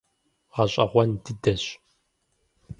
Гъэщӏэгъуэн 0.53 1.09
дыдэщ. 1.23 1.63